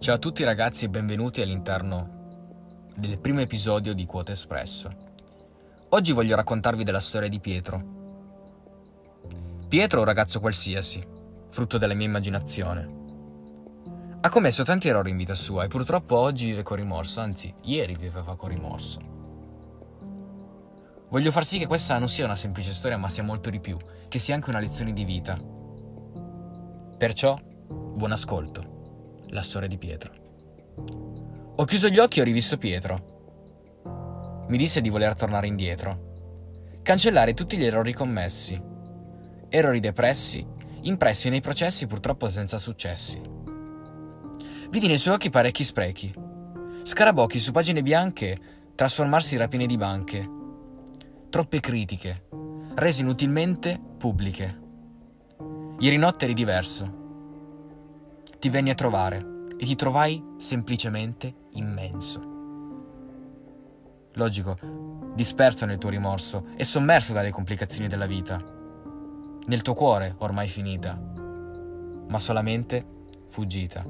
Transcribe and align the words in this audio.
Ciao 0.00 0.14
a 0.14 0.18
tutti 0.18 0.44
ragazzi 0.44 0.86
e 0.86 0.88
benvenuti 0.88 1.42
all'interno 1.42 2.88
del 2.96 3.18
primo 3.18 3.40
episodio 3.40 3.92
di 3.92 4.06
Quote 4.06 4.32
Espresso. 4.32 4.90
Oggi 5.90 6.12
voglio 6.12 6.36
raccontarvi 6.36 6.84
della 6.84 7.00
storia 7.00 7.28
di 7.28 7.38
Pietro. 7.38 7.84
Pietro 9.68 9.98
è 9.98 10.00
un 10.00 10.06
ragazzo 10.06 10.40
qualsiasi, 10.40 11.06
frutto 11.50 11.76
della 11.76 11.92
mia 11.92 12.06
immaginazione. 12.06 12.90
Ha 14.22 14.28
commesso 14.30 14.62
tanti 14.62 14.88
errori 14.88 15.10
in 15.10 15.18
vita 15.18 15.34
sua 15.34 15.64
e 15.64 15.68
purtroppo 15.68 16.16
oggi 16.16 16.46
vive 16.46 16.62
con 16.62 16.78
rimorso, 16.78 17.20
anzi, 17.20 17.52
ieri 17.64 17.94
viveva 17.94 18.36
con 18.36 18.48
rimorso. 18.48 19.00
Voglio 21.10 21.30
far 21.30 21.44
sì 21.44 21.58
che 21.58 21.66
questa 21.66 21.98
non 21.98 22.08
sia 22.08 22.24
una 22.24 22.36
semplice 22.36 22.72
storia, 22.72 22.96
ma 22.96 23.10
sia 23.10 23.22
molto 23.22 23.50
di 23.50 23.60
più, 23.60 23.76
che 24.08 24.18
sia 24.18 24.34
anche 24.34 24.48
una 24.48 24.60
lezione 24.60 24.94
di 24.94 25.04
vita. 25.04 25.38
Perciò, 26.96 27.38
buon 27.68 28.12
ascolto 28.12 28.78
la 29.30 29.42
storia 29.42 29.68
di 29.68 29.78
Pietro. 29.78 30.12
Ho 31.56 31.64
chiuso 31.64 31.88
gli 31.88 31.98
occhi 31.98 32.18
e 32.18 32.22
ho 32.22 32.24
rivisto 32.24 32.56
Pietro. 32.56 34.44
Mi 34.48 34.56
disse 34.56 34.80
di 34.80 34.88
voler 34.88 35.14
tornare 35.14 35.46
indietro, 35.46 36.78
cancellare 36.82 37.34
tutti 37.34 37.56
gli 37.56 37.64
errori 37.64 37.92
commessi, 37.92 38.60
errori 39.48 39.80
depressi, 39.80 40.46
impressi 40.82 41.28
nei 41.28 41.40
processi 41.40 41.86
purtroppo 41.86 42.28
senza 42.28 42.58
successi. 42.58 43.20
Vidi 44.70 44.86
nei 44.86 44.98
suoi 44.98 45.14
occhi 45.14 45.30
parecchi 45.30 45.64
sprechi, 45.64 46.12
scarabocchi 46.82 47.38
su 47.38 47.52
pagine 47.52 47.82
bianche 47.82 48.38
trasformarsi 48.74 49.34
in 49.34 49.40
rapine 49.40 49.66
di 49.66 49.76
banche, 49.76 50.28
troppe 51.28 51.60
critiche, 51.60 52.26
rese 52.74 53.02
inutilmente 53.02 53.80
pubbliche. 53.98 54.58
Ieri 55.78 55.96
notte 55.96 56.24
eri 56.24 56.34
diverso 56.34 56.99
ti 58.40 58.48
venni 58.48 58.70
a 58.70 58.74
trovare 58.74 59.44
e 59.58 59.66
ti 59.66 59.76
trovai 59.76 60.18
semplicemente 60.38 61.34
immenso. 61.50 62.38
Logico, 64.14 64.56
disperso 65.14 65.66
nel 65.66 65.76
tuo 65.76 65.90
rimorso 65.90 66.46
e 66.56 66.64
sommerso 66.64 67.12
dalle 67.12 67.30
complicazioni 67.30 67.86
della 67.86 68.06
vita. 68.06 68.42
Nel 69.46 69.60
tuo 69.60 69.74
cuore 69.74 70.14
ormai 70.18 70.48
finita, 70.48 70.98
ma 72.08 72.18
solamente 72.18 72.84
fuggita. 73.28 73.84